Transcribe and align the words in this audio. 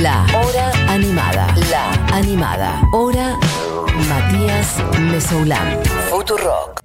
La 0.00 0.24
Hora 0.34 0.72
Animada. 0.88 1.54
La 1.70 1.92
Animada. 2.16 2.82
Hora 2.92 3.38
Matías 4.08 4.82
Mesoulán. 4.98 5.78
Futurock. 6.08 6.80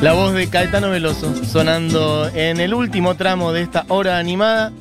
La 0.00 0.12
voz 0.12 0.34
de 0.34 0.48
Caetano 0.50 0.90
Veloso 0.90 1.32
sonando 1.44 2.28
en 2.34 2.58
el 2.58 2.74
último 2.74 3.14
tramo 3.14 3.52
de 3.52 3.62
esta 3.62 3.84
hora 3.88 4.18
animada. 4.18 4.72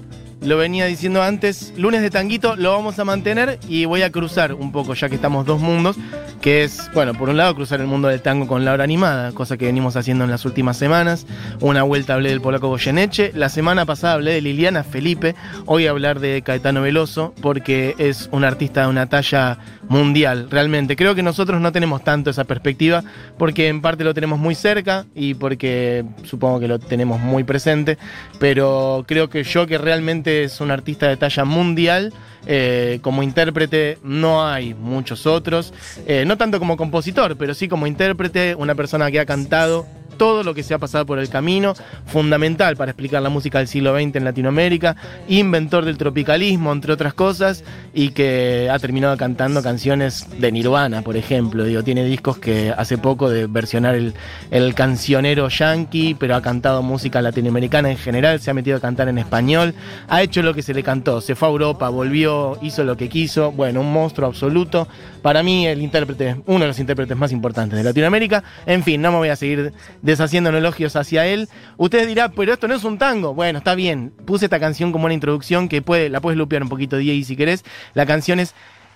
Lo 0.46 0.58
venía 0.58 0.86
diciendo 0.88 1.24
antes, 1.24 1.74
lunes 1.78 2.02
de 2.02 2.10
tanguito 2.10 2.58
lo 2.58 2.74
vamos 2.74 3.00
a 3.00 3.06
mantener 3.06 3.60
y 3.70 3.86
voy 3.86 4.02
a 4.02 4.12
cruzar 4.12 4.54
un 4.54 4.74
poco, 4.74 4.94
ya 4.94 5.08
que 5.08 5.16
estamos 5.16 5.46
dos 5.46 5.62
mundos, 5.62 5.96
que 6.42 6.66
es, 6.66 6.92
bueno, 6.94 7.14
por 7.14 7.30
un 7.30 7.38
lado 7.38 7.56
cruzar 7.56 7.80
el 7.80 7.88
mundo 7.88 8.10
del 8.10 8.22
tango 8.22 8.46
con 8.46 8.66
la 8.66 8.74
hora 8.74 8.84
animada, 8.84 9.32
cosa 9.32 9.56
que 9.56 9.68
venimos 9.68 9.96
haciendo 9.96 10.26
en 10.26 10.32
las 10.32 10.44
últimas 10.44 10.76
semanas. 10.76 11.26
Una 11.62 11.84
vuelta 11.84 12.16
hablé 12.16 12.30
del 12.30 12.42
polaco 12.42 12.68
Goyeneche, 12.68 13.32
la 13.34 13.48
semana 13.48 13.86
pasada 13.86 14.16
hablé 14.16 14.34
de 14.34 14.42
Liliana 14.42 14.84
Felipe, 14.84 15.34
hoy 15.66 15.88
hablar 15.88 16.20
de 16.20 16.42
Caetano 16.42 16.82
Veloso, 16.82 17.34
porque 17.42 17.96
es 17.98 18.28
un 18.34 18.44
artista 18.44 18.82
de 18.82 18.88
una 18.88 19.08
talla 19.08 19.60
mundial, 19.88 20.50
realmente. 20.50 20.98
Creo 20.98 21.16
que 21.16 21.24
nosotros 21.24 21.62
no 21.62 21.72
tenemos 21.72 22.04
tanto 22.04 22.30
esa 22.30 22.44
perspectiva, 22.44 23.02
porque 23.38 23.70
en 23.70 23.82
parte 23.82 24.04
lo 24.04 24.14
tenemos 24.14 24.40
muy 24.40 24.56
cerca 24.56 25.06
y 25.16 25.36
porque 25.36 26.04
supongo 26.24 26.60
que 26.60 26.68
lo 26.68 26.80
tenemos 26.80 27.22
muy 27.22 27.46
presente, 27.46 27.98
pero 28.40 29.06
creo 29.08 29.30
que 29.30 29.46
yo 29.46 29.66
que 29.68 29.78
realmente 29.78 30.33
es 30.42 30.60
un 30.62 30.72
artista 30.72 31.08
de 31.08 31.18
talla 31.18 31.46
mundial, 31.46 32.14
eh, 32.46 33.00
como 33.02 33.24
intérprete 33.24 34.00
no 34.04 34.46
hay 34.46 34.74
muchos 34.74 35.26
otros, 35.26 35.74
eh, 36.06 36.26
no 36.26 36.38
tanto 36.38 36.60
como 36.60 36.76
compositor, 36.76 37.38
pero 37.38 37.54
sí 37.54 37.68
como 37.68 37.88
intérprete, 37.88 38.56
una 38.56 38.76
persona 38.76 39.10
que 39.12 39.20
ha 39.20 39.26
cantado 39.26 39.86
todo 40.18 40.44
lo 40.44 40.54
que 40.54 40.64
se 40.64 40.74
ha 40.74 40.80
pasado 40.80 41.06
por 41.06 41.20
el 41.20 41.30
camino, 41.30 41.74
fundamental 42.06 42.76
para 42.76 42.92
explicar 42.92 43.22
la 43.22 43.30
música 43.30 43.60
del 43.60 43.68
siglo 43.68 43.94
XX 43.94 44.16
en 44.16 44.24
Latinoamérica, 44.26 44.96
inventor 45.28 45.86
del 45.86 45.98
tropicalismo, 45.98 46.72
entre 46.72 46.94
otras 46.94 47.14
cosas, 47.14 47.64
y 47.94 48.10
que 48.10 48.70
ha 48.72 48.80
terminado 48.80 49.18
cantando 49.18 49.62
canciones 49.62 50.28
de 50.40 50.52
Nirvana, 50.52 51.02
por 51.02 51.18
ejemplo. 51.18 51.64
Digo, 51.64 51.84
tiene 51.84 52.06
discos 52.06 52.38
que 52.38 52.74
hace 52.76 52.98
poco 52.98 53.30
de 53.30 53.48
versionar 53.48 53.96
el, 53.96 54.14
el 54.52 54.74
cancionero 54.76 55.50
yankee, 55.50 56.16
pero 56.16 56.36
ha 56.36 56.42
cantado 56.42 56.82
música 56.82 57.22
latinoamericana 57.22 57.92
en 57.92 57.98
general, 57.98 58.40
se 58.40 58.52
ha 58.52 58.54
metido 58.54 58.78
a 58.78 58.80
cantar 58.80 59.08
en 59.08 59.18
español, 59.18 59.74
ha 60.08 60.22
hecho 60.22 60.42
lo 60.42 60.54
que 60.54 60.62
se 60.62 60.74
le 60.74 60.84
cantó, 60.84 61.22
se 61.22 61.36
fue 61.36 61.48
a 61.48 61.52
Europa, 61.52 61.90
volvió, 61.90 62.58
hizo 62.62 62.84
lo 62.84 62.98
que 62.98 63.10
quiso, 63.10 63.52
bueno, 63.52 63.82
un 63.82 63.92
monstruo 63.92 64.28
absoluto. 64.28 64.88
Para 65.22 65.44
mí, 65.44 65.68
el 65.68 65.82
intérprete, 65.82 66.38
uno 66.46 66.60
de 66.60 66.68
los 66.68 66.80
intérpretes 66.80 67.16
más 67.18 67.32
importantes 67.32 67.78
de 67.78 67.84
Latinoamérica. 67.84 68.44
En 68.66 68.84
fin, 68.84 69.02
no 69.02 69.12
me 69.12 69.18
voy 69.18 69.30
a 69.30 69.36
seguir 69.36 69.74
deshaciendo 70.14 70.50
elogios 70.50 70.96
hacia 70.96 71.26
él. 71.26 71.50
Ustedes 71.78 72.08
dirán, 72.08 72.32
pero 72.36 72.54
esto 72.54 72.68
no 72.68 72.76
es 72.76 72.84
un 72.84 72.98
tango. 72.98 73.34
Bueno, 73.34 73.60
está 73.60 73.76
bien. 73.76 74.14
Puse 74.26 74.46
esta 74.46 74.60
canción 74.60 74.92
como 74.92 75.06
una 75.06 75.14
introducción 75.14 75.70
que 75.70 75.82
puede, 75.82 76.10
la 76.10 76.22
puedes 76.22 76.38
lupear 76.38 76.64
un 76.64 76.70
poquito, 76.70 76.98
Diego, 76.98 77.26
si 77.26 77.36
querés. 77.36 77.64
La 77.94 78.06
canción 78.06 78.40
es 78.40 78.56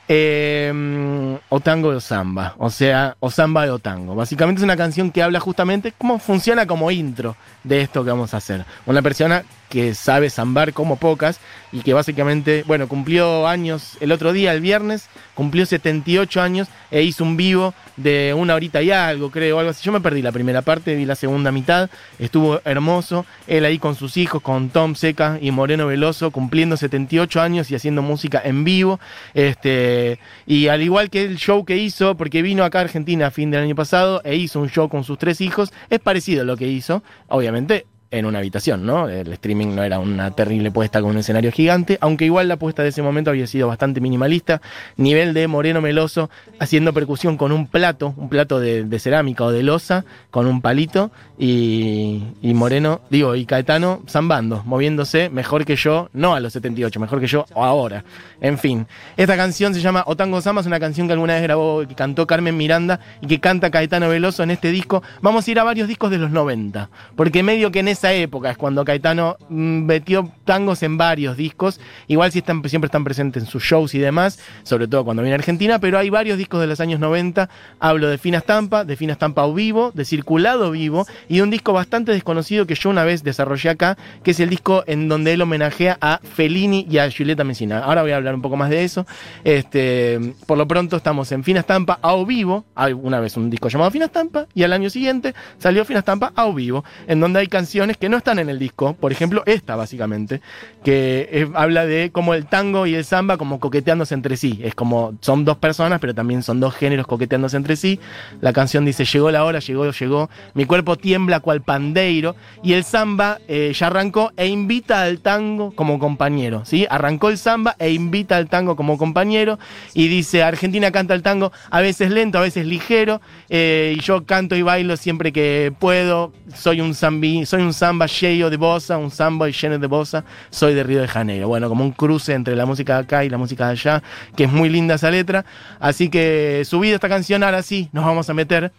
eh, 0.09 1.37
o 1.49 1.59
tango 1.59 1.89
o 1.89 1.99
samba, 1.99 2.55
o 2.57 2.69
sea, 2.69 3.17
o 3.19 3.29
samba 3.29 3.65
de 3.65 3.71
o 3.71 3.79
tango. 3.79 4.15
Básicamente 4.15 4.59
es 4.59 4.63
una 4.63 4.77
canción 4.77 5.11
que 5.11 5.21
habla 5.21 5.39
justamente 5.39 5.93
cómo 5.97 6.19
funciona 6.19 6.65
como 6.65 6.91
intro 6.91 7.35
de 7.63 7.81
esto 7.81 8.03
que 8.03 8.11
vamos 8.11 8.33
a 8.33 8.37
hacer. 8.37 8.65
Una 8.85 9.01
persona 9.01 9.43
que 9.69 9.93
sabe 9.93 10.29
zambar 10.29 10.73
como 10.73 10.97
pocas 10.97 11.39
y 11.71 11.81
que 11.81 11.93
básicamente, 11.93 12.63
bueno, 12.65 12.87
cumplió 12.87 13.47
años 13.47 13.97
el 13.99 14.11
otro 14.11 14.31
día, 14.31 14.53
el 14.53 14.61
viernes, 14.61 15.09
cumplió 15.35 15.65
78 15.65 16.41
años 16.41 16.67
e 16.91 17.03
hizo 17.03 17.23
un 17.23 17.35
vivo 17.35 17.73
de 17.97 18.33
una 18.35 18.55
horita 18.55 18.81
y 18.81 18.91
algo, 18.91 19.31
creo, 19.31 19.59
algo 19.59 19.71
así. 19.71 19.83
Yo 19.83 19.91
me 19.91 19.99
perdí 19.99 20.21
la 20.21 20.31
primera 20.31 20.61
parte, 20.61 20.95
vi 20.95 21.05
la 21.05 21.15
segunda 21.15 21.51
mitad, 21.51 21.89
estuvo 22.19 22.61
hermoso, 22.63 23.25
él 23.47 23.65
ahí 23.65 23.79
con 23.79 23.95
sus 23.95 24.17
hijos, 24.17 24.41
con 24.41 24.69
Tom 24.69 24.95
Seca 24.95 25.37
y 25.41 25.51
Moreno 25.51 25.87
Veloso, 25.87 26.31
cumpliendo 26.31 26.77
78 26.77 27.41
años 27.41 27.69
y 27.69 27.75
haciendo 27.75 28.01
música 28.01 28.41
en 28.43 28.63
vivo. 28.63 28.99
Este, 29.33 30.19
y 30.45 30.69
al 30.69 30.81
igual 30.81 31.09
que 31.09 31.25
el 31.25 31.37
show 31.37 31.65
que 31.65 31.77
hizo, 31.77 32.15
porque 32.15 32.41
vino 32.41 32.63
acá 32.63 32.79
a 32.79 32.83
Argentina 32.83 33.27
a 33.27 33.31
fin 33.31 33.51
del 33.51 33.63
año 33.63 33.75
pasado 33.75 34.21
e 34.23 34.35
hizo 34.35 34.59
un 34.61 34.69
show 34.69 34.87
con 34.87 35.03
sus 35.03 35.17
tres 35.17 35.41
hijos, 35.41 35.73
es 35.89 35.99
parecido 35.99 36.43
a 36.43 36.45
lo 36.45 36.55
que 36.55 36.67
hizo, 36.67 37.03
obviamente 37.27 37.85
en 38.11 38.25
una 38.25 38.39
habitación, 38.39 38.85
¿no? 38.85 39.09
El 39.09 39.31
streaming 39.33 39.75
no 39.75 39.83
era 39.83 39.99
una 39.99 40.31
terrible 40.31 40.71
puesta 40.71 41.01
con 41.01 41.11
un 41.11 41.17
escenario 41.17 41.51
gigante, 41.51 41.97
aunque 42.01 42.25
igual 42.25 42.47
la 42.47 42.57
puesta 42.57 42.83
de 42.83 42.89
ese 42.89 43.01
momento 43.01 43.29
había 43.29 43.47
sido 43.47 43.67
bastante 43.67 43.99
minimalista. 43.99 44.61
Nivel 44.95 45.33
de 45.33 45.47
Moreno 45.47 45.81
Meloso 45.81 46.29
haciendo 46.59 46.93
percusión 46.93 47.37
con 47.37 47.51
un 47.51 47.67
plato, 47.67 48.13
un 48.17 48.29
plato 48.29 48.59
de, 48.59 48.99
cerámica 48.99 49.43
o 49.43 49.51
de 49.51 49.63
losa, 49.63 50.05
con 50.31 50.47
un 50.47 50.61
palito, 50.61 51.11
y, 51.39 52.23
Moreno, 52.41 53.01
digo, 53.09 53.35
y 53.35 53.45
Caetano 53.45 54.01
zambando, 54.07 54.63
moviéndose 54.65 55.29
mejor 55.29 55.65
que 55.65 55.75
yo, 55.75 56.09
no 56.13 56.33
a 56.33 56.39
los 56.39 56.53
78, 56.53 56.99
mejor 56.99 57.19
que 57.19 57.27
yo 57.27 57.45
ahora. 57.55 58.03
En 58.41 58.57
fin, 58.57 58.87
esta 59.17 59.35
canción 59.35 59.73
se 59.73 59.81
llama 59.81 60.03
Otango 60.07 60.41
Samba, 60.41 60.61
es 60.61 60.67
una 60.67 60.79
canción 60.79 61.07
que 61.07 61.13
alguna 61.13 61.35
vez 61.35 61.43
grabó, 61.43 61.85
que 61.87 61.93
cantó 61.93 62.25
Carmen 62.25 62.57
Miranda 62.57 62.99
y 63.21 63.27
que 63.27 63.39
canta 63.39 63.69
Caetano 63.69 64.09
Veloso 64.09 64.43
en 64.43 64.51
este 64.51 64.71
disco. 64.71 65.03
Vamos 65.21 65.47
a 65.47 65.51
ir 65.51 65.59
a 65.59 65.63
varios 65.63 65.87
discos 65.87 66.09
de 66.09 66.17
los 66.17 66.31
90, 66.31 66.89
porque 67.15 67.43
medio 67.43 67.71
que 67.71 67.79
en 67.79 67.87
esa 67.97 68.13
época 68.13 68.51
es 68.51 68.57
cuando 68.57 68.85
Caetano 68.85 69.37
mm, 69.49 69.85
metió 69.85 70.31
tangos 70.45 70.83
en 70.83 70.97
varios 70.97 71.35
discos. 71.35 71.79
Igual 72.07 72.31
si 72.31 72.39
están, 72.39 72.63
siempre 72.69 72.87
están 72.87 73.03
presentes 73.03 73.43
en 73.43 73.49
sus 73.49 73.63
shows 73.63 73.95
y 73.95 73.99
demás, 73.99 74.39
sobre 74.63 74.87
todo 74.87 75.03
cuando 75.03 75.23
viene 75.23 75.33
a 75.33 75.39
Argentina, 75.39 75.79
pero 75.79 75.97
hay 75.97 76.09
varios 76.09 76.37
discos 76.37 76.61
de 76.61 76.67
los 76.67 76.79
años 76.79 76.99
90. 76.99 77.49
Hablo 77.79 78.07
de 78.07 78.17
Fina 78.17 78.37
Estampa, 78.37 78.85
de 78.85 78.95
Fina 78.95 79.13
Estampa 79.13 79.45
o 79.45 79.53
Vivo, 79.53 79.91
de 79.95 80.05
Circulado 80.05 80.71
Vivo 80.71 81.07
y 81.27 81.41
un 81.41 81.49
disco 81.49 81.73
bastante 81.73 82.11
desconocido 82.11 82.67
que 82.67 82.75
yo 82.75 82.89
una 82.89 83.03
vez 83.03 83.23
desarrollé 83.23 83.69
acá, 83.69 83.97
que 84.23 84.31
es 84.31 84.39
el 84.39 84.49
disco 84.49 84.83
en 84.85 85.09
donde 85.09 85.33
él 85.33 85.41
homenajea 85.41 85.97
a 85.99 86.19
Fellini 86.21 86.85
y 86.89 86.99
a 86.99 87.09
Julieta 87.11 87.43
Messina. 87.43 87.79
Ahora 87.79 88.03
voy 88.03 88.11
a 88.11 88.17
hablar 88.17 88.35
un 88.35 88.41
poco 88.43 88.57
más 88.57 88.69
de 88.69 88.83
eso. 88.83 89.07
Este, 89.43 90.35
por 90.45 90.57
lo 90.57 90.67
pronto 90.67 90.97
estamos 90.97 91.31
en 91.31 91.43
Fina 91.43 91.61
Estampa 91.61 91.99
a 92.01 92.15
Vivo. 92.23 92.65
Hay 92.75 92.93
una 92.93 93.19
vez 93.19 93.35
un 93.37 93.49
disco 93.49 93.69
llamado 93.69 93.89
Fina 93.89 94.05
Estampa 94.05 94.47
y 94.53 94.61
al 94.63 94.73
año 94.73 94.91
siguiente 94.91 95.33
salió 95.57 95.83
Fina 95.83 95.99
Estampa 95.99 96.31
a 96.35 96.47
Vivo, 96.51 96.83
en 97.07 97.19
donde 97.19 97.39
hay 97.39 97.47
canciones 97.47 97.86
que 97.95 98.09
no 98.09 98.17
están 98.17 98.39
en 98.39 98.49
el 98.49 98.59
disco. 98.59 98.93
Por 98.99 99.13
ejemplo, 99.13 99.43
esta 99.45 99.77
básicamente, 99.77 100.41
que 100.83 101.49
habla 101.53 101.85
de 101.85 102.11
cómo 102.11 102.33
el 102.33 102.45
tango 102.45 102.85
y 102.85 102.95
el 102.95 103.05
samba 103.05 103.37
como 103.37 103.61
coqueteándose 103.61 104.13
entre 104.13 104.35
sí. 104.35 104.59
Es 104.63 104.75
como, 104.75 105.13
son 105.21 105.45
dos 105.45 105.57
personas, 105.57 105.99
pero 106.01 106.13
también 106.13 106.43
son 106.43 106.59
dos 106.59 106.75
géneros 106.75 107.07
coqueteándose 107.07 107.55
entre 107.55 107.75
sí. 107.75 107.99
La 108.41 108.51
canción 108.51 108.83
dice, 108.83 109.05
llegó 109.05 109.31
la 109.31 109.45
hora, 109.45 109.59
llegó, 109.59 109.89
llegó. 109.89 110.29
Mi 110.53 110.65
cuerpo 110.65 110.97
tiembla 110.97 111.39
cual 111.39 111.61
pandeiro. 111.61 112.35
Y 112.63 112.73
el 112.73 112.83
samba 112.83 113.39
eh, 113.47 113.71
ya 113.73 113.87
arrancó 113.87 114.31
e 114.35 114.47
invita 114.47 115.01
al 115.03 115.19
tango 115.19 115.71
como 115.75 115.99
compañero. 115.99 116.65
¿sí? 116.65 116.85
Arrancó 116.89 117.29
el 117.29 117.37
samba 117.37 117.75
e 117.79 117.91
invita 117.91 118.37
al 118.37 118.49
tango 118.49 118.75
como 118.75 118.97
compañero. 118.97 119.59
Y 119.93 120.07
dice, 120.07 120.43
Argentina 120.43 120.91
canta 120.91 121.13
el 121.13 121.21
tango 121.21 121.51
a 121.69 121.81
veces 121.81 122.11
lento, 122.11 122.37
a 122.37 122.41
veces 122.41 122.65
ligero. 122.65 123.21
Eh, 123.49 123.95
y 123.97 124.01
yo 124.01 124.25
canto 124.25 124.55
y 124.55 124.61
bailo 124.61 124.97
siempre 124.97 125.31
que 125.31 125.73
puedo. 125.79 126.33
Soy 126.55 126.81
un 126.81 126.95
zambi, 126.95 127.45
soy 127.45 127.61
un 127.61 127.73
samba 127.77 128.07
lleno 128.07 128.49
de 128.49 128.57
bossa, 128.57 128.97
un 128.97 129.11
samba 129.11 129.47
lleno 129.49 129.77
de 129.77 129.87
bossa, 129.87 130.25
soy 130.49 130.73
de 130.73 130.83
Río 130.83 130.99
de 130.99 131.07
Janeiro. 131.07 131.47
Bueno, 131.47 131.69
como 131.69 131.83
un 131.83 131.91
cruce 131.91 132.33
entre 132.33 132.55
la 132.55 132.65
música 132.65 132.95
de 132.95 132.99
acá 133.01 133.23
y 133.23 133.29
la 133.29 133.37
música 133.37 133.67
de 133.67 133.71
allá, 133.73 134.03
que 134.35 134.45
es 134.45 134.51
muy 134.51 134.67
linda 134.67 134.95
esa 134.95 135.11
letra. 135.11 135.45
Así 135.79 136.09
que 136.09 136.63
subida 136.65 136.95
esta 136.95 137.07
canción, 137.07 137.43
ahora 137.43 137.61
sí, 137.61 137.89
nos 137.93 138.03
vamos 138.03 138.29
a 138.29 138.33
meter 138.33 138.71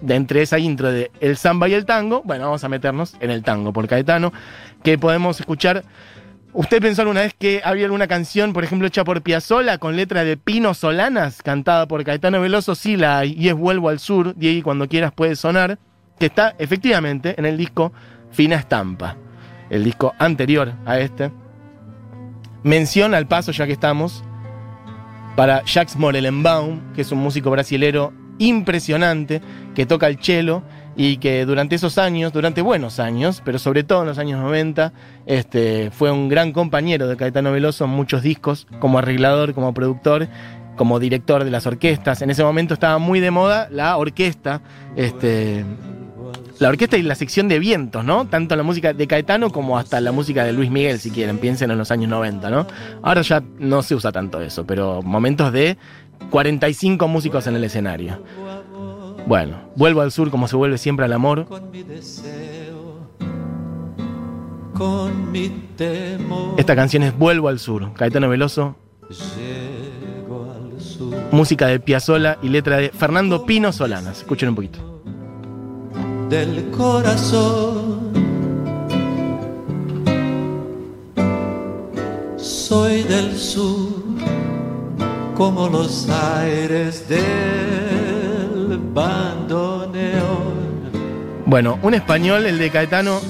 de 0.00 0.14
entre 0.14 0.42
esa 0.42 0.58
intro 0.58 0.92
de 0.92 1.10
el 1.20 1.36
samba 1.36 1.68
y 1.68 1.74
el 1.74 1.84
tango, 1.84 2.22
bueno, 2.24 2.44
vamos 2.44 2.62
a 2.62 2.68
meternos 2.68 3.16
en 3.20 3.30
el 3.30 3.42
tango 3.42 3.72
por 3.72 3.88
Caetano, 3.88 4.32
que 4.82 4.98
podemos 4.98 5.40
escuchar. 5.40 5.84
¿Usted 6.52 6.80
pensó 6.80 7.02
alguna 7.02 7.22
vez 7.22 7.34
que 7.36 7.60
había 7.64 7.86
alguna 7.86 8.06
canción, 8.06 8.52
por 8.52 8.62
ejemplo, 8.62 8.86
hecha 8.86 9.02
por 9.02 9.22
Piazzolla 9.22 9.78
con 9.78 9.96
letra 9.96 10.22
de 10.22 10.36
Pino 10.36 10.72
Solanas, 10.74 11.42
cantada 11.42 11.88
por 11.88 12.04
Caetano 12.04 12.40
Veloso? 12.40 12.76
Sí, 12.76 12.96
la 12.96 13.24
y 13.24 13.48
es 13.48 13.54
Vuelvo 13.54 13.88
al 13.88 13.98
Sur, 13.98 14.36
Diego, 14.36 14.62
cuando 14.62 14.88
quieras 14.88 15.12
puede 15.12 15.34
sonar, 15.34 15.78
que 16.18 16.26
está 16.26 16.54
efectivamente 16.58 17.34
en 17.38 17.46
el 17.46 17.56
disco 17.56 17.92
Fina 18.34 18.56
Estampa, 18.56 19.16
el 19.70 19.84
disco 19.84 20.12
anterior 20.18 20.72
a 20.84 20.98
este. 20.98 21.30
Mención 22.64 23.14
al 23.14 23.28
paso, 23.28 23.52
ya 23.52 23.66
que 23.66 23.72
estamos, 23.72 24.24
para 25.36 25.64
Jacques 25.64 25.96
Morelenbaum, 25.96 26.92
que 26.94 27.02
es 27.02 27.12
un 27.12 27.18
músico 27.18 27.50
brasilero 27.50 28.12
impresionante, 28.38 29.40
que 29.76 29.86
toca 29.86 30.08
el 30.08 30.18
cello 30.18 30.62
y 30.96 31.18
que 31.18 31.46
durante 31.46 31.76
esos 31.76 31.96
años, 31.96 32.32
durante 32.32 32.60
buenos 32.60 32.98
años, 32.98 33.40
pero 33.44 33.60
sobre 33.60 33.84
todo 33.84 34.02
en 34.02 34.08
los 34.08 34.18
años 34.18 34.40
90, 34.40 34.92
este, 35.26 35.92
fue 35.92 36.10
un 36.10 36.28
gran 36.28 36.50
compañero 36.50 37.06
de 37.06 37.16
Caetano 37.16 37.52
Veloso 37.52 37.84
en 37.84 37.90
muchos 37.90 38.22
discos, 38.22 38.66
como 38.80 38.98
arreglador, 38.98 39.54
como 39.54 39.72
productor, 39.72 40.26
como 40.76 40.98
director 40.98 41.44
de 41.44 41.52
las 41.52 41.66
orquestas. 41.66 42.20
En 42.22 42.30
ese 42.30 42.42
momento 42.42 42.74
estaba 42.74 42.98
muy 42.98 43.20
de 43.20 43.30
moda 43.30 43.68
la 43.70 43.96
orquesta, 43.96 44.60
este, 44.96 45.64
la 46.58 46.68
orquesta 46.68 46.96
y 46.96 47.02
la 47.02 47.14
sección 47.14 47.48
de 47.48 47.58
vientos, 47.58 48.04
¿no? 48.04 48.26
Tanto 48.26 48.56
la 48.56 48.62
música 48.62 48.92
de 48.92 49.06
Caetano 49.06 49.50
como 49.50 49.78
hasta 49.78 50.00
la 50.00 50.12
música 50.12 50.44
de 50.44 50.52
Luis 50.52 50.70
Miguel, 50.70 50.98
si 51.00 51.10
quieren, 51.10 51.38
piensen 51.38 51.70
en 51.70 51.78
los 51.78 51.90
años 51.90 52.08
90, 52.10 52.50
¿no? 52.50 52.66
Ahora 53.02 53.22
ya 53.22 53.42
no 53.58 53.82
se 53.82 53.94
usa 53.94 54.12
tanto 54.12 54.40
eso, 54.40 54.66
pero 54.66 55.02
momentos 55.02 55.52
de 55.52 55.76
45 56.30 57.08
músicos 57.08 57.46
en 57.46 57.56
el 57.56 57.64
escenario. 57.64 58.22
Bueno, 59.26 59.70
vuelvo 59.76 60.02
al 60.02 60.12
sur 60.12 60.30
como 60.30 60.48
se 60.48 60.56
vuelve 60.56 60.78
siempre 60.78 61.04
al 61.04 61.12
amor. 61.12 61.46
con 64.74 65.32
mi 65.32 65.48
temor. 65.76 66.54
Esta 66.58 66.74
canción 66.74 67.04
es 67.04 67.16
Vuelvo 67.16 67.48
al 67.48 67.60
Sur, 67.60 67.92
Caetano 67.94 68.28
Veloso, 68.28 68.76
Llego 69.08 70.52
al 70.52 70.80
sur 70.80 71.14
música 71.30 71.66
de 71.66 71.80
Piazzolla 71.80 72.38
y 72.42 72.48
letra 72.48 72.78
de 72.78 72.90
Fernando 72.90 73.44
Pino 73.44 73.72
Solanas. 73.72 74.18
Escuchen 74.18 74.48
un 74.48 74.54
poquito. 74.54 74.93
Del 76.34 76.68
corazón. 76.72 78.12
Soy 82.36 83.04
del 83.04 83.36
sur, 83.38 83.92
como 85.36 85.68
los 85.68 86.08
aires 86.10 87.08
del 87.08 88.80
bandoneón. 88.92 90.54
Bueno, 91.46 91.78
un 91.82 91.94
español, 91.94 92.46
el 92.46 92.58
de 92.58 92.68
Caetano, 92.70 93.20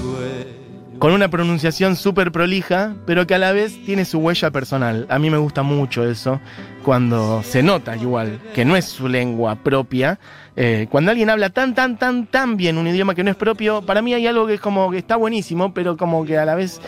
con 0.98 1.12
una 1.12 1.28
pronunciación 1.28 1.96
súper 1.96 2.32
prolija, 2.32 2.94
pero 3.06 3.26
que 3.26 3.34
a 3.34 3.38
la 3.38 3.52
vez 3.52 3.82
tiene 3.84 4.04
su 4.04 4.18
huella 4.18 4.50
personal. 4.50 5.06
A 5.08 5.18
mí 5.18 5.30
me 5.30 5.38
gusta 5.38 5.62
mucho 5.62 6.08
eso, 6.08 6.40
cuando 6.84 7.42
se 7.42 7.62
nota 7.62 7.96
igual, 7.96 8.40
que 8.54 8.64
no 8.64 8.76
es 8.76 8.84
su 8.86 9.08
lengua 9.08 9.56
propia. 9.56 10.18
Eh, 10.56 10.86
cuando 10.90 11.10
alguien 11.10 11.30
habla 11.30 11.50
tan, 11.50 11.74
tan, 11.74 11.98
tan, 11.98 12.26
tan 12.26 12.56
bien 12.56 12.78
un 12.78 12.86
idioma 12.86 13.14
que 13.14 13.24
no 13.24 13.30
es 13.30 13.36
propio, 13.36 13.82
para 13.82 14.02
mí 14.02 14.14
hay 14.14 14.26
algo 14.26 14.46
que 14.46 14.54
es 14.54 14.60
como 14.60 14.90
que 14.90 14.98
está 14.98 15.16
buenísimo, 15.16 15.74
pero 15.74 15.96
como 15.96 16.24
que 16.24 16.38
a 16.38 16.44
la 16.44 16.54
vez 16.54 16.80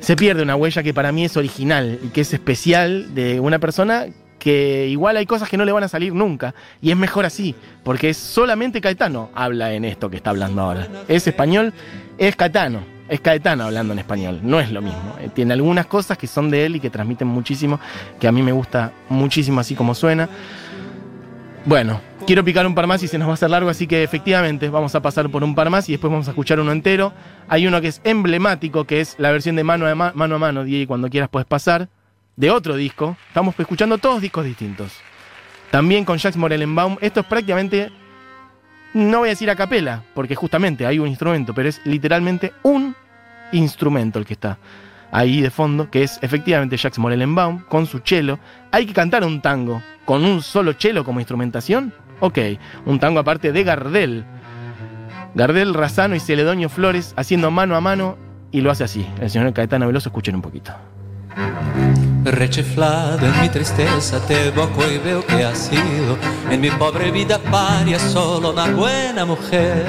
se 0.00 0.16
pierde 0.16 0.42
una 0.42 0.56
huella 0.56 0.82
que 0.82 0.92
para 0.92 1.10
mí 1.12 1.24
es 1.24 1.36
original 1.36 1.98
y 2.02 2.08
que 2.08 2.20
es 2.20 2.32
especial 2.32 3.14
de 3.14 3.40
una 3.40 3.58
persona 3.58 4.06
que 4.38 4.88
igual 4.88 5.16
hay 5.16 5.24
cosas 5.24 5.48
que 5.48 5.56
no 5.56 5.64
le 5.64 5.72
van 5.72 5.84
a 5.84 5.88
salir 5.88 6.12
nunca. 6.12 6.54
Y 6.82 6.90
es 6.90 6.96
mejor 6.98 7.24
así, 7.24 7.54
porque 7.82 8.12
solamente 8.12 8.82
Caetano 8.82 9.30
habla 9.34 9.72
en 9.72 9.86
esto 9.86 10.10
que 10.10 10.16
está 10.16 10.30
hablando 10.30 10.60
ahora. 10.60 10.86
Es 11.08 11.26
español, 11.26 11.72
es 12.18 12.36
Caetano. 12.36 12.93
Es 13.08 13.20
Caetano 13.20 13.64
hablando 13.64 13.92
en 13.92 13.98
español, 13.98 14.40
no 14.42 14.60
es 14.60 14.70
lo 14.72 14.80
mismo. 14.80 15.16
Eh, 15.20 15.28
Tiene 15.32 15.52
algunas 15.52 15.86
cosas 15.86 16.16
que 16.16 16.26
son 16.26 16.50
de 16.50 16.64
él 16.64 16.76
y 16.76 16.80
que 16.80 16.88
transmiten 16.90 17.28
muchísimo, 17.28 17.78
que 18.18 18.26
a 18.26 18.32
mí 18.32 18.42
me 18.42 18.52
gusta 18.52 18.92
muchísimo 19.10 19.60
así 19.60 19.74
como 19.74 19.94
suena. 19.94 20.28
Bueno, 21.66 22.00
quiero 22.26 22.44
picar 22.44 22.66
un 22.66 22.74
par 22.74 22.86
más 22.86 23.02
y 23.02 23.08
se 23.08 23.16
nos 23.18 23.26
va 23.28 23.32
a 23.32 23.34
hacer 23.34 23.48
largo, 23.50 23.70
así 23.70 23.86
que 23.86 24.02
efectivamente 24.02 24.68
vamos 24.68 24.94
a 24.94 25.00
pasar 25.00 25.30
por 25.30 25.42
un 25.44 25.54
par 25.54 25.70
más 25.70 25.88
y 25.88 25.92
después 25.92 26.10
vamos 26.10 26.28
a 26.28 26.30
escuchar 26.32 26.60
uno 26.60 26.72
entero. 26.72 27.12
Hay 27.48 27.66
uno 27.66 27.80
que 27.80 27.88
es 27.88 28.00
emblemático, 28.04 28.84
que 28.84 29.00
es 29.00 29.16
la 29.18 29.30
versión 29.30 29.56
de 29.56 29.64
mano 29.64 29.86
a 29.86 29.94
ma- 29.94 30.12
mano, 30.14 30.36
a 30.36 30.86
cuando 30.86 31.08
quieras 31.08 31.28
puedes 31.30 31.46
pasar, 31.46 31.88
de 32.36 32.50
otro 32.50 32.76
disco. 32.76 33.16
Estamos 33.28 33.54
escuchando 33.58 33.96
todos 33.98 34.20
discos 34.20 34.44
distintos. 34.44 34.92
También 35.70 36.04
con 36.04 36.18
Jacques 36.18 36.36
Morellenbaum. 36.36 36.96
Esto 37.00 37.20
es 37.20 37.26
prácticamente, 37.26 37.90
no 38.94 39.18
voy 39.18 39.28
a 39.28 39.32
decir 39.32 39.50
a 39.50 39.56
capela, 39.56 40.04
porque 40.14 40.34
justamente 40.34 40.86
hay 40.86 40.98
un 40.98 41.08
instrumento, 41.08 41.52
pero 41.52 41.68
es 41.68 41.80
literalmente 41.84 42.52
un 42.62 42.94
instrumento 43.52 44.18
el 44.18 44.24
que 44.24 44.34
está 44.34 44.58
ahí 45.10 45.40
de 45.40 45.50
fondo, 45.50 45.90
que 45.90 46.02
es 46.02 46.18
efectivamente 46.22 46.76
Jacques 46.76 46.98
Morellenbaum 46.98 47.60
con 47.68 47.86
su 47.86 48.00
cello. 48.00 48.38
Hay 48.72 48.86
que 48.86 48.92
cantar 48.92 49.24
un 49.24 49.40
tango 49.40 49.82
con 50.04 50.24
un 50.24 50.42
solo 50.42 50.74
cello 50.74 51.04
como 51.04 51.20
instrumentación. 51.20 51.92
Ok, 52.20 52.38
un 52.86 52.98
tango 52.98 53.20
aparte 53.20 53.52
de 53.52 53.64
Gardel. 53.64 54.24
Gardel, 55.34 55.74
Razano 55.74 56.14
y 56.14 56.20
Celedonio 56.20 56.68
Flores 56.68 57.14
haciendo 57.16 57.50
mano 57.50 57.76
a 57.76 57.80
mano 57.80 58.16
y 58.50 58.60
lo 58.60 58.70
hace 58.70 58.84
así. 58.84 59.06
El 59.20 59.30
señor 59.30 59.52
Caetano 59.52 59.86
Veloso, 59.86 60.08
escuchen 60.08 60.36
un 60.36 60.42
poquito. 60.42 60.72
Rechiflado 62.24 63.26
en 63.26 63.40
mi 63.42 63.48
tristeza 63.48 64.18
te 64.20 64.48
evoco 64.48 64.82
y 64.90 64.98
veo 64.98 65.24
que 65.26 65.44
has 65.44 65.58
sido 65.58 66.16
en 66.50 66.60
mi 66.60 66.70
pobre 66.70 67.10
vida 67.10 67.38
paria 67.38 67.98
solo 67.98 68.50
una 68.50 68.66
buena 68.70 69.24
mujer. 69.24 69.86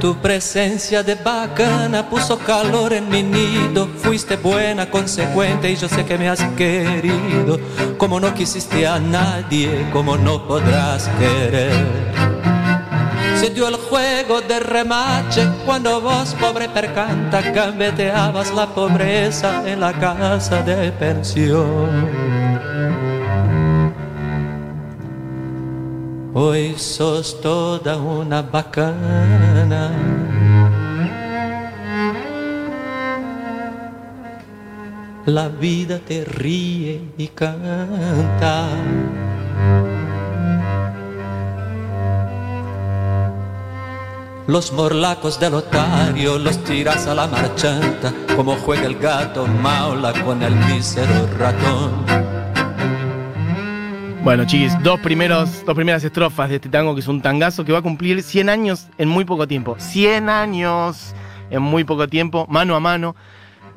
Tu 0.00 0.14
presencia 0.16 1.02
de 1.02 1.14
bacana 1.14 2.08
puso 2.08 2.38
calor 2.38 2.92
en 2.92 3.08
mi 3.08 3.22
nido, 3.22 3.88
fuiste 3.96 4.36
buena, 4.36 4.90
consecuente 4.90 5.70
y 5.70 5.76
yo 5.76 5.88
sé 5.88 6.04
que 6.04 6.18
me 6.18 6.28
has 6.28 6.42
querido, 6.56 7.58
como 7.96 8.20
no 8.20 8.34
quisiste 8.34 8.86
a 8.86 8.98
nadie, 8.98 9.88
como 9.92 10.16
no 10.16 10.46
podrás 10.46 11.08
querer. 11.18 11.83
Dio 13.54 13.68
el 13.68 13.76
juego 13.76 14.40
de 14.40 14.58
remache 14.58 15.48
cuando 15.64 16.00
vos, 16.00 16.34
pobre 16.40 16.68
percanta, 16.68 17.40
gambeteabas 17.40 18.52
la 18.52 18.66
pobreza 18.66 19.62
en 19.64 19.78
la 19.78 19.92
casa 19.92 20.60
de 20.62 20.90
pensión. 20.90 22.08
Hoy 26.34 26.74
sos 26.76 27.40
toda 27.40 27.96
una 27.96 28.42
bacana. 28.42 29.92
La 35.26 35.48
vida 35.48 36.00
te 36.00 36.24
ríe 36.24 37.00
y 37.16 37.28
canta. 37.28 38.66
Los 44.54 44.72
morlacos 44.72 45.40
del 45.40 45.54
otario 45.54 46.38
los 46.38 46.62
tiras 46.62 47.08
a 47.08 47.14
la 47.16 47.26
marchanta, 47.26 48.14
como 48.36 48.54
juega 48.54 48.86
el 48.86 48.96
gato 48.96 49.48
maula 49.48 50.12
con 50.22 50.44
el 50.44 50.54
mísero 50.54 51.26
ratón. 51.36 51.90
Bueno, 54.22 54.44
chiquis, 54.44 54.72
dos, 54.84 55.00
primeros, 55.00 55.64
dos 55.66 55.74
primeras 55.74 56.04
estrofas 56.04 56.50
de 56.50 56.54
este 56.54 56.68
tango 56.68 56.94
que 56.94 57.00
es 57.00 57.08
un 57.08 57.20
tangazo 57.20 57.64
que 57.64 57.72
va 57.72 57.80
a 57.80 57.82
cumplir 57.82 58.22
100 58.22 58.48
años 58.48 58.86
en 58.96 59.08
muy 59.08 59.24
poco 59.24 59.48
tiempo. 59.48 59.74
100 59.76 60.28
años 60.28 61.16
en 61.50 61.60
muy 61.60 61.82
poco 61.82 62.06
tiempo, 62.06 62.46
mano 62.48 62.76
a 62.76 62.80
mano. 62.80 63.16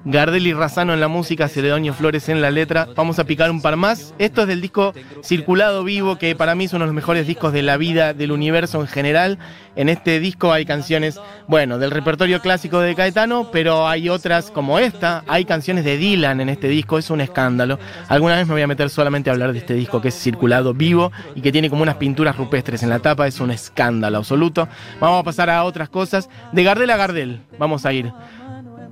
Gardel 0.10 0.48
y 0.48 0.54
Razano 0.54 0.94
en 0.94 1.02
la 1.02 1.10
música, 1.10 1.50
Celedonio 1.50 1.94
Flores 1.94 2.30
en 2.30 2.40
la 2.40 2.50
letra. 2.50 2.88
Vamos 2.96 3.20
a 3.20 3.26
picar 3.26 3.52
un 3.52 3.62
par 3.62 3.76
más. 3.76 4.14
Esto 4.18 4.44
es 4.44 4.48
del 4.48 4.62
disco 4.62 4.94
Circulado 5.22 5.84
Vivo, 5.84 6.18
que 6.18 6.34
para 6.34 6.56
mí 6.56 6.64
es 6.64 6.72
uno 6.72 6.86
de 6.86 6.88
los 6.88 6.96
mejores 6.96 7.28
discos 7.28 7.52
de 7.52 7.62
la 7.62 7.76
vida, 7.76 8.14
del 8.14 8.32
universo 8.32 8.80
en 8.80 8.88
general. 8.88 9.38
En 9.76 9.90
este 9.90 10.22
disco 10.22 10.54
hay 10.54 10.66
canciones, 10.66 11.20
bueno, 11.50 11.78
del 11.78 11.92
repertorio 11.92 12.40
clásico 12.40 12.80
de 12.80 12.96
Caetano, 12.96 13.52
pero 13.52 13.86
hay 13.86 14.08
otras 14.08 14.50
como 14.50 14.80
esta. 14.80 15.26
Hay 15.28 15.44
canciones 15.44 15.84
de 15.84 15.98
Dylan 15.98 16.40
en 16.40 16.48
este 16.48 16.70
disco, 16.70 16.98
es 16.98 17.10
un 17.10 17.20
escándalo. 17.20 17.78
Alguna 18.08 18.38
vez 18.38 18.48
me 18.48 18.54
voy 18.54 18.62
a 18.62 18.68
meter 18.68 18.90
solamente 18.90 19.30
a 19.30 19.34
hablar 19.34 19.52
de 19.52 19.60
este 19.60 19.74
disco 19.74 20.00
que 20.00 20.08
es 20.08 20.16
Circulado 20.16 20.74
Vivo 20.74 21.12
y 21.36 21.42
que 21.42 21.52
tiene 21.52 21.70
como 21.70 21.82
unas 21.82 21.96
pinturas 21.96 22.38
rupestres 22.38 22.82
en 22.82 22.90
la 22.90 23.00
tapa. 23.00 23.28
Es 23.28 23.42
un 23.42 23.52
escándalo 23.52 24.20
absoluto. 24.20 24.70
Vamos 25.02 25.20
a 25.20 25.24
pasar 25.24 25.50
a 25.50 25.66
otras 25.66 25.90
cosas. 25.90 26.30
De 26.54 26.64
Gardel 26.64 26.92
a 26.92 26.96
Gardel, 26.96 27.42
vamos 27.60 27.86
a 27.86 27.92
ir. 27.92 28.10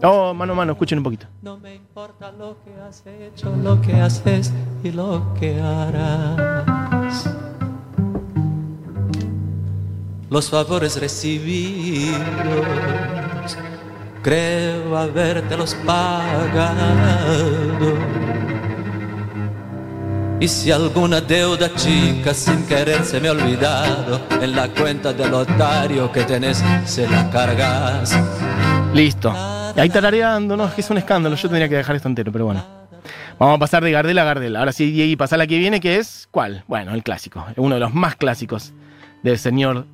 Oh, 0.04 0.34
mano 0.34 0.54
a 0.54 0.56
mano, 0.56 0.74
escuchen 0.74 0.98
un 1.00 1.04
poquito. 1.04 1.28
No 1.42 1.58
me 1.58 1.76
importa 1.76 2.32
lo 2.32 2.58
que 2.64 2.74
has 2.82 3.04
hecho, 3.06 3.56
lo 3.56 3.82
que 3.82 3.94
haces 3.94 4.52
y 4.84 4.92
lo 4.92 5.34
que 5.40 5.60
harás. 5.62 7.30
Los 10.30 10.50
favores 10.50 11.00
recibidos, 11.00 12.18
creo 14.22 14.98
habértelos 14.98 15.76
pagado. 15.86 17.16
Y 20.40 20.48
si 20.50 20.72
alguna 20.72 21.22
deuda 21.22 21.74
chica 21.76 22.34
sin 22.34 22.66
querer 22.66 23.06
se 23.06 23.22
me 23.22 23.30
ha 23.30 23.32
olvidado, 23.32 24.20
en 24.42 24.56
la 24.56 24.68
cuenta 24.68 25.14
del 25.14 25.34
otario 25.34 26.12
que 26.12 26.24
tenés 26.26 26.62
se 26.86 27.08
la 27.08 27.30
cargas. 27.30 28.14
Listo. 28.94 29.34
Y 29.76 29.80
ahí 29.80 29.90
tarareando, 29.90 30.56
no, 30.56 30.66
es 30.68 30.74
que 30.74 30.82
es 30.82 30.90
un 30.90 30.98
escándalo. 30.98 31.36
Yo 31.36 31.50
tendría 31.50 31.68
que 31.68 31.76
dejar 31.76 31.96
esto 31.96 32.08
entero, 32.08 32.32
pero 32.32 32.46
bueno. 32.46 32.64
Vamos 33.38 33.58
a 33.58 33.60
pasar 33.60 33.84
de 33.84 33.92
Gardel 33.92 34.18
a 34.18 34.24
Gardel. 34.24 34.56
Ahora 34.56 34.72
sí, 34.72 34.92
Diego, 34.92 35.18
pasa 35.18 35.36
la 35.36 35.48
que 35.48 35.58
viene, 35.58 35.82
que 35.82 35.98
es. 35.98 36.30
¿Cuál? 36.32 36.64
Bueno, 36.68 36.94
el 36.94 37.04
clásico. 37.04 37.46
Uno 37.58 37.76
de 37.76 37.82
los 37.82 37.94
más 37.94 38.16
clásicos 38.16 38.74
del 39.24 39.38
señor 39.38 39.86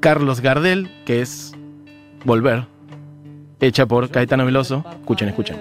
Carlos 0.00 0.40
Gardel, 0.40 0.90
que 1.06 1.22
es 1.22 1.52
Volver. 2.24 2.66
Hecha 3.60 3.86
por 3.86 4.10
Caetano 4.10 4.44
Veloso. 4.44 4.84
Escuchen, 5.00 5.28
escuchen. 5.28 5.56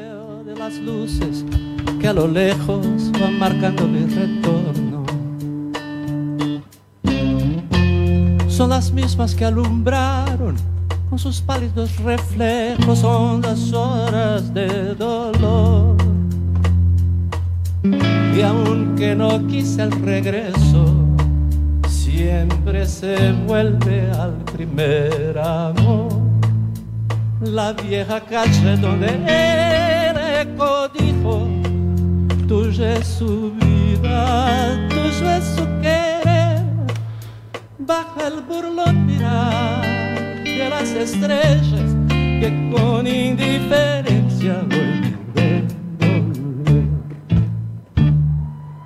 Son 8.47 8.69
las 8.69 8.91
mismas 8.91 9.35
que 9.35 9.45
alumbraron 9.45 10.80
con 11.11 11.19
sus 11.19 11.41
pálidos 11.41 11.97
reflejos 11.97 13.03
hondas 13.03 13.73
horas 13.73 14.53
de 14.53 14.95
dolor. 14.95 15.97
Y 17.83 18.41
aunque 18.41 19.13
no 19.13 19.45
quise 19.45 19.83
el 19.83 19.91
regreso, 19.91 20.85
siempre 21.89 22.87
se 22.87 23.33
vuelve 23.45 24.09
al 24.11 24.37
primer 24.55 25.37
amor. 25.37 26.13
La 27.41 27.73
vieja 27.73 28.21
calle 28.21 28.77
donde 28.77 29.07
el 29.07 30.47
eco 30.47 30.87
dijo, 30.97 31.45
tuya 32.47 32.93
es 32.93 33.07
su 33.07 33.51
vida, 33.59 34.87
tuyo 34.87 35.29
es 35.29 35.43
su 35.43 35.65
querer. 35.81 36.63
Baja 37.79 38.27
el 38.27 38.41
burlón 38.47 39.05
mirar 39.05 39.80
las 40.69 40.89
estrellas 40.91 41.95
que 42.09 42.69
con 42.71 43.07
indiferencia 43.07 44.63
volver, 44.63 45.63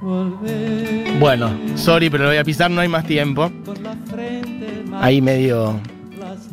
volver. 0.02 1.20
Bueno, 1.20 1.52
sorry, 1.76 2.10
pero 2.10 2.26
lo 2.26 2.30
voy 2.30 2.38
a 2.38 2.44
pisar, 2.44 2.70
no 2.70 2.82
hay 2.82 2.88
más 2.88 3.06
tiempo. 3.06 3.52
Ahí 4.94 5.22
medio 5.22 5.80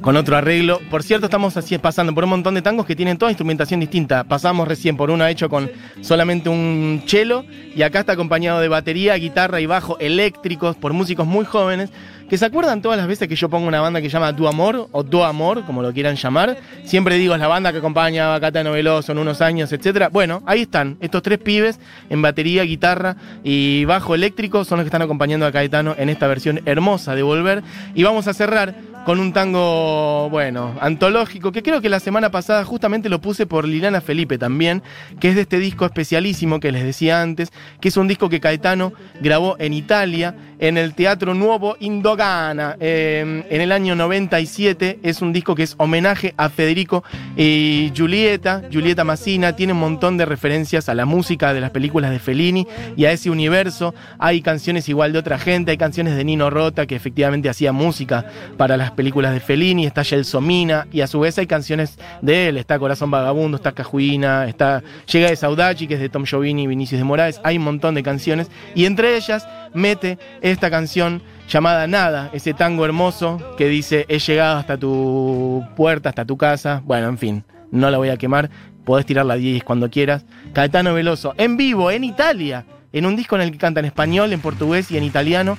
con 0.02 0.16
otro 0.16 0.36
arreglo. 0.36 0.80
Por 0.90 1.02
cierto, 1.02 1.26
estamos 1.26 1.56
así 1.56 1.78
pasando 1.78 2.14
por 2.14 2.24
un 2.24 2.30
montón 2.30 2.54
de 2.54 2.62
tangos 2.62 2.84
que 2.84 2.96
tienen 2.96 3.16
toda 3.16 3.30
instrumentación 3.30 3.80
distinta. 3.80 4.24
Pasamos 4.24 4.68
recién 4.68 4.96
por 4.96 5.10
uno 5.10 5.26
hecho 5.26 5.48
con 5.48 5.70
solamente 6.02 6.48
un 6.48 7.02
cello 7.06 7.44
y 7.74 7.82
acá 7.82 8.00
está 8.00 8.12
acompañado 8.12 8.60
de 8.60 8.68
batería, 8.68 9.14
guitarra 9.14 9.60
y 9.60 9.66
bajo 9.66 9.98
eléctricos 9.98 10.76
por 10.76 10.92
músicos 10.92 11.26
muy 11.26 11.44
jóvenes 11.44 11.90
que 12.32 12.38
se 12.38 12.46
acuerdan 12.46 12.80
todas 12.80 12.96
las 12.96 13.06
veces 13.06 13.28
que 13.28 13.36
yo 13.36 13.50
pongo 13.50 13.68
una 13.68 13.82
banda 13.82 14.00
que 14.00 14.08
se 14.08 14.14
llama 14.14 14.34
Tu 14.34 14.48
Amor 14.48 14.88
o 14.90 15.04
Tu 15.04 15.22
Amor, 15.22 15.66
como 15.66 15.82
lo 15.82 15.92
quieran 15.92 16.16
llamar. 16.16 16.56
Siempre 16.82 17.16
digo, 17.16 17.34
es 17.34 17.40
la 17.42 17.46
banda 17.46 17.72
que 17.72 17.76
acompaña 17.76 18.34
a 18.34 18.40
Catano 18.40 18.72
Veloso 18.72 19.12
en 19.12 19.18
unos 19.18 19.42
años, 19.42 19.70
etcétera. 19.70 20.08
Bueno, 20.08 20.42
ahí 20.46 20.62
están, 20.62 20.96
estos 21.00 21.20
tres 21.20 21.36
pibes 21.40 21.78
en 22.08 22.22
batería, 22.22 22.62
guitarra 22.62 23.16
y 23.44 23.84
bajo 23.84 24.14
eléctrico 24.14 24.64
son 24.64 24.78
los 24.78 24.84
que 24.84 24.88
están 24.88 25.02
acompañando 25.02 25.44
a 25.44 25.52
Caetano 25.52 25.94
en 25.98 26.08
esta 26.08 26.26
versión 26.26 26.62
hermosa 26.64 27.14
de 27.14 27.22
Volver. 27.22 27.62
Y 27.94 28.02
vamos 28.02 28.26
a 28.26 28.32
cerrar 28.32 28.76
con 29.04 29.18
un 29.18 29.32
tango, 29.32 30.30
bueno, 30.30 30.76
antológico, 30.80 31.50
que 31.52 31.62
creo 31.62 31.80
que 31.80 31.88
la 31.88 32.00
semana 32.00 32.30
pasada 32.30 32.64
justamente 32.64 33.08
lo 33.08 33.20
puse 33.20 33.46
por 33.46 33.66
Liliana 33.66 34.00
Felipe 34.00 34.38
también, 34.38 34.82
que 35.20 35.30
es 35.30 35.34
de 35.34 35.42
este 35.42 35.58
disco 35.58 35.84
especialísimo 35.84 36.60
que 36.60 36.72
les 36.72 36.84
decía 36.84 37.20
antes, 37.20 37.50
que 37.80 37.88
es 37.88 37.96
un 37.96 38.08
disco 38.08 38.28
que 38.28 38.40
Caetano 38.40 38.92
grabó 39.20 39.56
en 39.58 39.72
Italia, 39.72 40.36
en 40.60 40.78
el 40.78 40.94
Teatro 40.94 41.34
Nuovo 41.34 41.76
Eh, 42.24 43.44
en 43.50 43.60
el 43.60 43.72
año 43.72 43.96
97. 43.96 45.00
Es 45.02 45.22
un 45.22 45.32
disco 45.32 45.56
que 45.56 45.64
es 45.64 45.74
homenaje 45.78 46.34
a 46.36 46.50
Federico 46.50 47.02
y 47.36 47.90
Giulietta, 47.94 48.62
Giulietta 48.70 49.02
Massina, 49.02 49.56
tiene 49.56 49.72
un 49.72 49.80
montón 49.80 50.16
de 50.16 50.24
referencias 50.24 50.88
a 50.88 50.94
la 50.94 51.04
música 51.04 51.52
de 51.52 51.60
las 51.60 51.72
películas 51.72 52.12
de 52.12 52.20
Fellini 52.20 52.68
y 52.96 53.06
a 53.06 53.12
ese 53.12 53.28
universo. 53.28 53.92
Hay 54.20 54.40
canciones 54.40 54.88
igual 54.88 55.12
de 55.12 55.18
otra 55.18 55.36
gente, 55.36 55.72
hay 55.72 55.76
canciones 55.76 56.14
de 56.14 56.22
Nino 56.22 56.48
Rota 56.48 56.86
que 56.86 56.94
efectivamente 56.94 57.48
hacía 57.48 57.72
música 57.72 58.24
para 58.56 58.76
las 58.76 58.92
películas 58.92 59.34
de 59.34 59.40
Fellini, 59.40 59.84
está 59.84 60.04
Gelsomina 60.04 60.86
y 60.92 61.00
a 61.00 61.08
su 61.08 61.18
vez 61.18 61.38
hay 61.38 61.48
canciones 61.48 61.98
de 62.20 62.50
él, 62.50 62.56
está 62.56 62.78
Corazón 62.78 63.10
Vagabundo, 63.10 63.56
está 63.56 63.72
Cajuina, 63.72 64.46
está 64.46 64.84
Llega 65.10 65.28
de 65.28 65.34
Saudachi 65.34 65.88
que 65.88 65.94
es 65.94 66.00
de 66.00 66.08
Tom 66.08 66.24
Giovini 66.24 66.62
y 66.62 66.66
Vinicius 66.68 67.00
de 67.00 67.04
Moraes, 67.04 67.40
hay 67.42 67.58
un 67.58 67.64
montón 67.64 67.96
de 67.96 68.04
canciones 68.04 68.48
y 68.76 68.84
entre 68.84 69.16
ellas 69.16 69.48
mete 69.74 70.18
esta 70.40 70.70
canción 70.70 71.20
llamada 71.48 71.86
Nada, 71.86 72.30
ese 72.32 72.54
tango 72.54 72.84
hermoso 72.84 73.54
que 73.56 73.68
dice 73.68 74.06
he 74.08 74.18
llegado 74.18 74.58
hasta 74.58 74.76
tu 74.76 75.64
puerta, 75.76 76.08
hasta 76.08 76.24
tu 76.24 76.36
casa, 76.36 76.82
bueno, 76.84 77.08
en 77.08 77.18
fin, 77.18 77.44
no 77.70 77.90
la 77.90 77.98
voy 77.98 78.10
a 78.10 78.16
quemar, 78.16 78.50
podés 78.84 79.06
tirar 79.06 79.26
la 79.26 79.36
10 79.36 79.64
cuando 79.64 79.90
quieras. 79.90 80.24
Caetano 80.52 80.94
Veloso, 80.94 81.34
en 81.36 81.56
vivo, 81.56 81.90
en 81.90 82.04
Italia, 82.04 82.66
en 82.92 83.06
un 83.06 83.16
disco 83.16 83.36
en 83.36 83.42
el 83.42 83.52
que 83.52 83.58
canta 83.58 83.80
en 83.80 83.86
español, 83.86 84.32
en 84.32 84.40
portugués 84.40 84.90
y 84.90 84.96
en 84.96 85.04
italiano, 85.04 85.58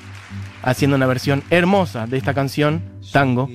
haciendo 0.62 0.96
una 0.96 1.08
versión 1.08 1.44
hermosa 1.50 2.08
de 2.08 2.18
esta 2.18 2.34
canción, 2.34 2.82
tango, 3.12 3.50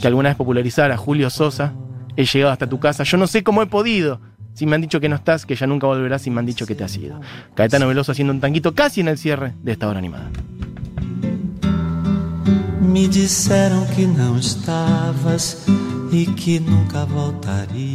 que 0.00 0.06
alguna 0.06 0.30
vez 0.30 0.36
popularizara 0.36 0.96
Julio 0.96 1.30
Sosa, 1.30 1.74
he 2.16 2.24
llegado 2.24 2.52
hasta 2.52 2.68
tu 2.68 2.78
casa, 2.78 3.04
yo 3.04 3.16
no 3.16 3.26
sé 3.26 3.42
cómo 3.42 3.62
he 3.62 3.66
podido. 3.66 4.20
Si 4.54 4.66
me 4.66 4.76
han 4.76 4.82
dicho 4.82 5.00
que 5.00 5.08
no 5.08 5.16
estás, 5.16 5.46
que 5.46 5.56
ya 5.56 5.66
nunca 5.66 5.88
volverás, 5.88 6.28
y 6.28 6.30
me 6.30 6.38
han 6.38 6.46
dicho 6.46 6.64
que 6.64 6.76
te 6.76 6.84
has 6.84 6.96
ido. 6.96 7.20
Caetano 7.56 7.88
Veloso 7.88 8.12
haciendo 8.12 8.32
un 8.32 8.40
tanguito 8.40 8.72
casi 8.72 9.00
en 9.00 9.08
el 9.08 9.18
cierre 9.18 9.54
de 9.62 9.72
esta 9.72 9.88
hora 9.88 9.98
animada. 9.98 10.30
Me 12.94 13.08
disseram 13.08 13.84
que 13.86 14.06
não 14.06 14.38
estavas 14.38 15.66
e 16.12 16.26
que 16.26 16.60
nunca 16.60 17.04
voltarias, 17.04 17.93